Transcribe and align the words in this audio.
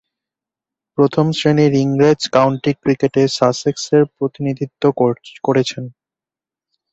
প্রথম-শ্রেণীর 0.97 1.73
ইংরেজ 1.83 2.21
কাউন্টি 2.35 2.71
ক্রিকেটে 2.81 3.23
সাসেক্সের 3.37 4.03
প্রতিনিধিত্ব 4.15 4.83
করেছেন। 5.43 5.83